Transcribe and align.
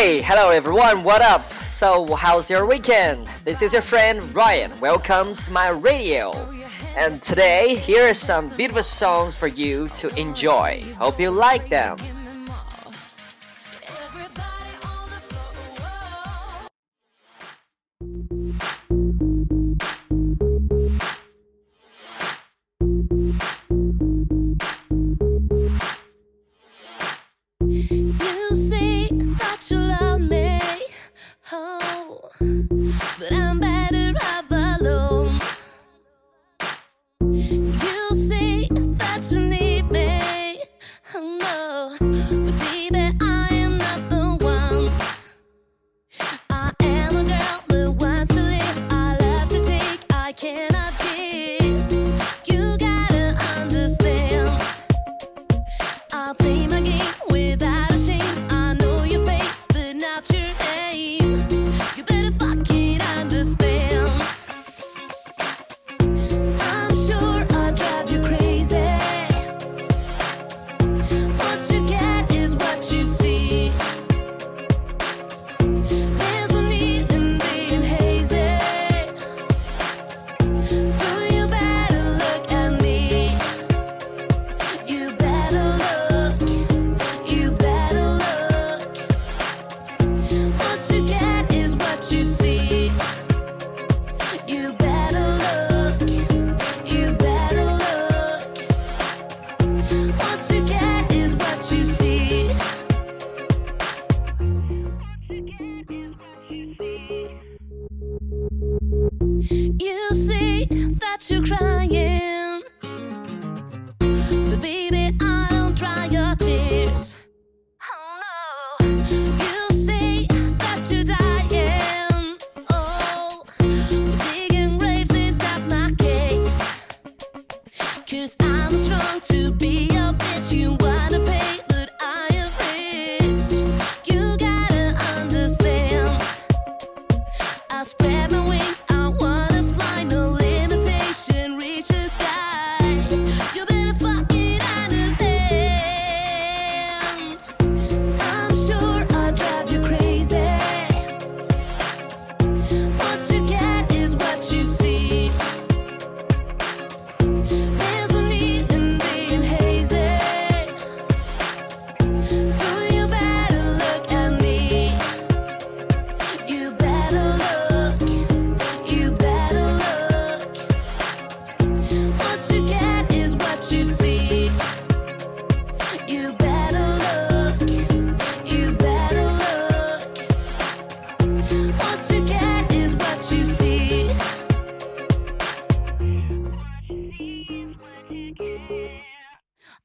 Hey, 0.00 0.22
hello 0.22 0.50
everyone, 0.50 1.02
what 1.02 1.22
up? 1.22 1.52
So, 1.52 2.14
how's 2.14 2.48
your 2.48 2.64
weekend? 2.66 3.26
This 3.44 3.62
is 3.62 3.72
your 3.72 3.82
friend 3.82 4.22
Ryan. 4.32 4.70
Welcome 4.78 5.34
to 5.34 5.50
my 5.50 5.70
radio. 5.70 6.30
And 6.96 7.20
today, 7.20 7.74
here 7.74 8.08
are 8.08 8.14
some 8.14 8.48
beautiful 8.50 8.84
songs 8.84 9.36
for 9.36 9.48
you 9.48 9.88
to 9.96 10.06
enjoy. 10.16 10.84
Hope 11.00 11.18
you 11.18 11.32
like 11.32 11.68
them. 11.68 11.98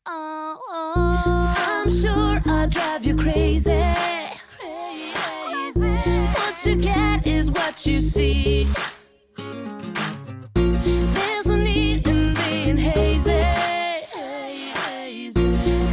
Oh, 0.06 0.60
oh. 0.70 1.54
I'm 1.58 1.90
sure 1.90 2.42
I 2.46 2.66
drive 2.70 3.06
you 3.06 3.16
crazy. 3.16 3.82
crazy. 4.58 5.80
What 5.80 6.66
you 6.66 6.76
get 6.76 7.26
is 7.26 7.50
what 7.52 7.86
you 7.86 8.02
see. 8.02 8.68
There's 10.56 11.46
no 11.48 11.56
need 11.56 12.06
in 12.08 12.34
being 12.34 12.78
hazy. 12.78 13.44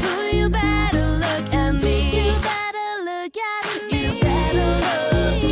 So 0.00 0.22
you 0.32 0.48
better 0.48 1.06
look 1.06 1.54
at 1.54 1.72
me. 1.72 2.26
You 2.26 2.32
better 2.40 3.04
look 3.04 3.36
at 3.36 3.92
me. 3.92 4.06
You 4.06 4.20
better 4.20 4.70
look. 4.82 5.42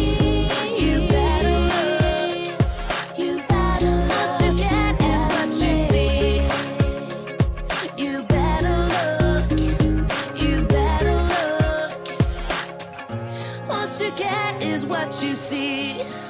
You 0.80 1.08
better 1.08 1.58
look. 1.70 3.18
You 3.18 3.38
better 3.48 3.90
look. 3.90 4.10
What 4.10 4.40
you 4.44 4.50
get 4.58 5.00
is 5.00 5.22
what 5.32 5.48
you 5.62 5.74
see. 5.90 6.42
You 8.04 8.22
better 8.22 8.37
what 14.98 15.22
you 15.22 15.34
see. 15.34 16.27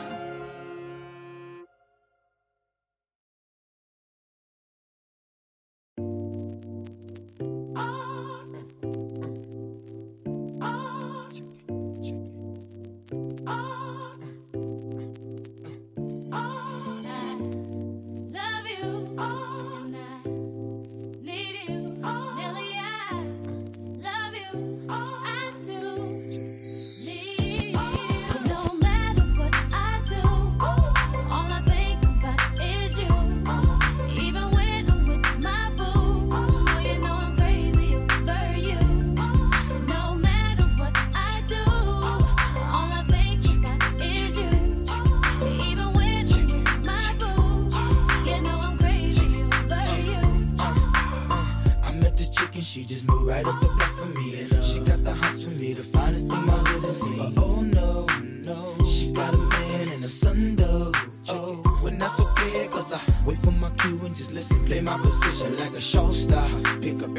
But 56.88 57.34
oh 57.44 57.60
no, 57.60 58.06
no, 58.46 58.86
she 58.86 59.12
got 59.12 59.34
a 59.34 59.36
man 59.36 59.88
and 59.90 60.02
a 60.02 60.08
son 60.08 60.56
though. 60.56 60.90
Oh, 61.28 61.56
when 61.82 61.98
that's 61.98 62.18
okay, 62.18 62.66
cause 62.68 62.94
I 62.94 63.00
wait 63.26 63.36
for 63.38 63.50
my 63.50 63.68
cue 63.72 64.00
and 64.06 64.14
just 64.16 64.32
listen. 64.32 64.64
Play 64.64 64.80
my 64.80 64.96
position 64.96 65.54
like 65.58 65.74
a 65.74 65.82
show 65.82 66.10
star. 66.12 66.48
Pick 66.80 67.02
up 67.02 67.17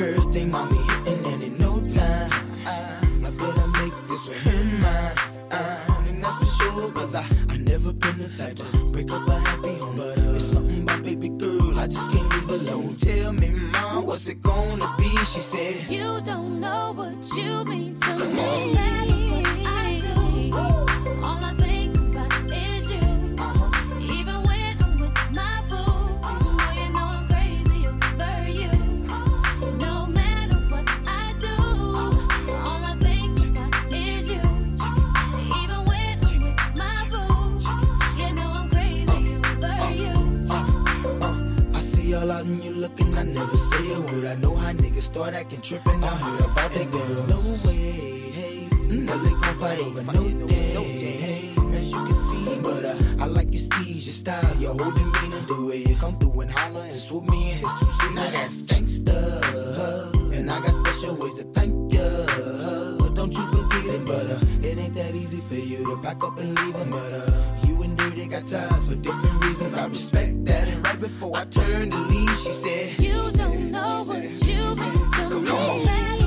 your 54.69 54.83
whole 54.83 54.91
demeanor. 54.93 55.39
The 55.47 55.65
way 55.65 55.77
you 55.77 55.95
come 55.95 56.15
through 56.17 56.41
and 56.41 56.51
holler 56.51 56.81
and 56.81 56.93
swoop 56.93 57.29
me 57.29 57.51
in 57.51 57.57
his 57.57 57.73
two 57.79 57.89
seats. 57.89 58.15
Now 58.15 58.29
that's 58.29 58.63
gangsta. 58.63 60.35
And 60.35 60.49
I 60.51 60.59
got 60.61 60.71
special 60.71 61.15
ways 61.15 61.35
to 61.35 61.43
thank 61.53 61.73
you. 61.93 63.15
Don't 63.15 63.33
you 63.33 63.45
forget 63.47 63.85
it, 63.85 64.05
but 64.05 64.25
uh, 64.31 64.67
it 64.67 64.77
ain't 64.77 64.95
that 64.95 65.13
easy 65.13 65.41
for 65.41 65.55
you 65.55 65.83
to 65.89 66.01
back 66.01 66.23
up 66.23 66.37
and 66.39 66.57
leave 66.59 66.75
him. 66.75 66.89
But 66.89 67.11
uh, 67.11 67.67
you 67.67 67.81
and 67.83 67.97
Dirty 67.97 68.27
got 68.27 68.47
ties 68.47 68.87
for 68.87 68.95
different 68.95 69.43
reasons. 69.43 69.75
I 69.75 69.87
respect 69.87 70.45
that. 70.45 70.67
And 70.67 70.85
right 70.85 70.99
before 70.99 71.35
I 71.35 71.45
turned 71.45 71.91
to 71.91 71.97
leave, 71.97 72.37
she 72.37 72.51
said, 72.51 72.99
You 72.99 73.11
she 73.11 73.17
don't 73.17 73.25
said, 73.27 73.71
know 73.71 74.03
what 74.07 74.23
you've 74.23 74.79
been 74.79 75.35
to 75.35 75.39
me. 75.39 75.45
Come 75.45 75.57
on. 75.57 76.18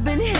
I've 0.00 0.18
been 0.18 0.39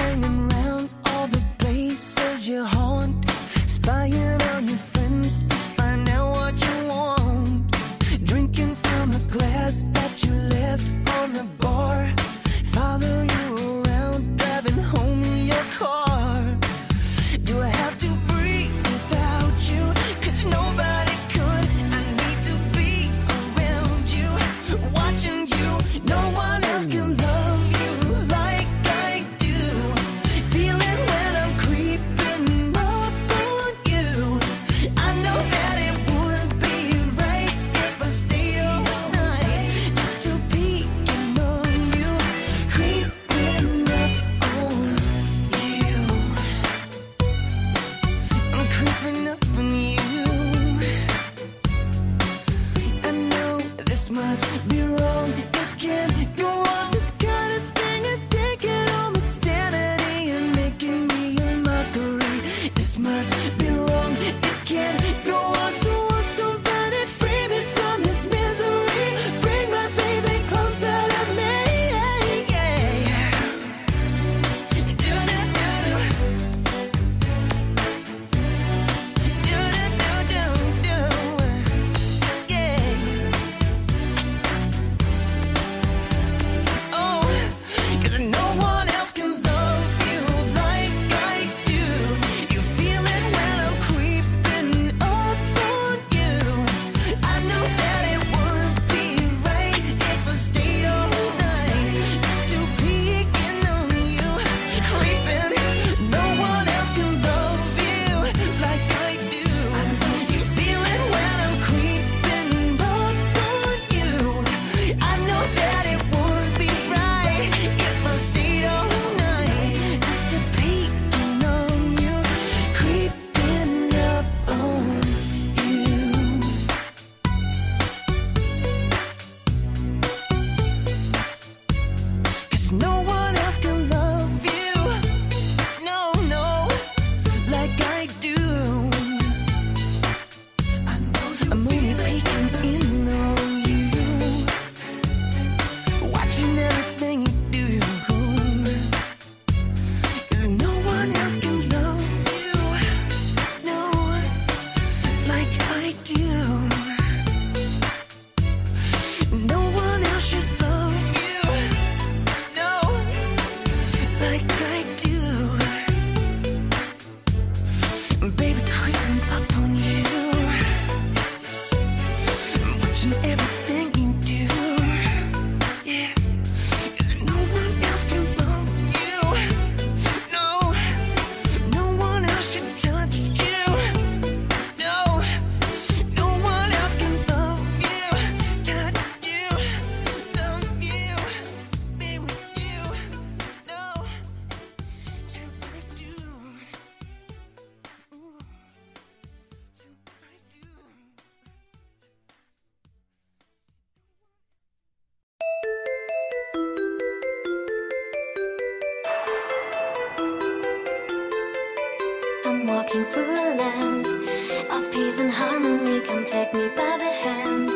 harmony, 215.28 216.00
come 216.00 216.24
take 216.24 216.54
me 216.54 216.68
by 216.68 216.96
the 216.96 217.10
hand. 217.24 217.68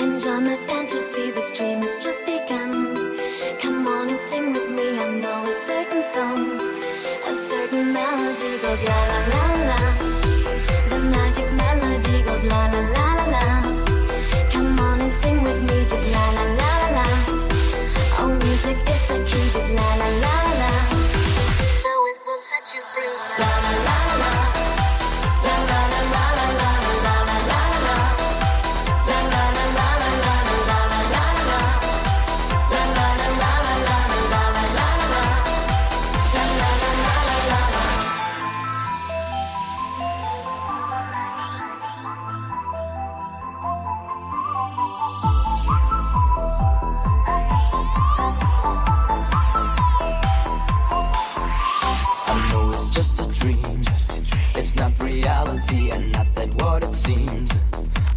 Enjoy 0.00 0.40
my 0.40 0.56
fantasy, 0.66 1.30
this 1.30 1.50
dream 1.56 1.80
has 1.80 1.96
just 2.02 2.26
begun. 2.26 3.16
Come 3.60 3.86
on 3.86 4.08
and 4.08 4.20
sing 4.28 4.52
with 4.52 4.70
me, 4.70 4.98
I 4.98 5.08
know 5.20 5.44
a 5.44 5.54
certain 5.54 6.02
song, 6.02 6.60
a 7.26 7.34
certain 7.34 7.92
melody 7.92 8.58
goes 8.60 8.84
la 8.88 9.00
la 9.06 9.26
la. 9.28 9.53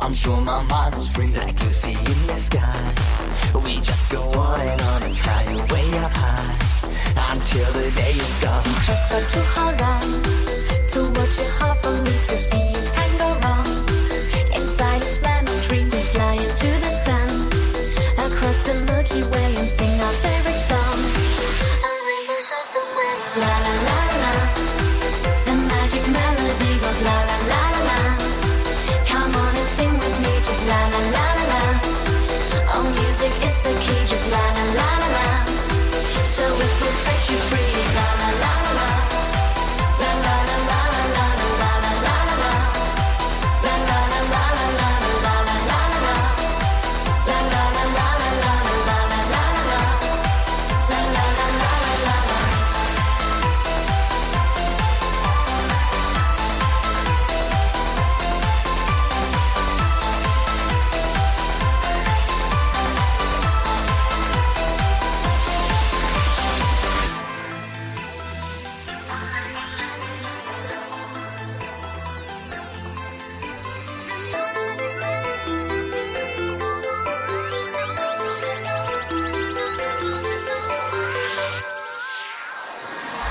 I'm 0.07 0.13
sure 0.13 0.39
my 0.39 0.63
mind 0.63 0.95
is 0.95 1.05
free 1.09 1.33
like 1.33 1.61
Lucy 1.61 1.91
in 1.91 2.27
the 2.27 2.37
sky. 2.39 2.93
We 3.61 3.81
just 3.81 4.09
go 4.09 4.23
on 4.23 4.61
and 4.61 4.81
on 4.81 5.03
and 5.03 5.17
fly 5.17 5.43
away 5.43 5.97
up 5.99 6.11
high 6.15 7.33
until 7.33 7.69
the 7.73 7.91
day 7.91 8.11
is 8.13 8.41
gone. 8.41 8.63
Just 8.85 9.11
go 9.11 9.19
to 9.19 9.39
hold 9.49 9.81
on. 9.81 10.36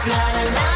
la 0.08 0.14
la 0.14 0.50
la. 0.54 0.75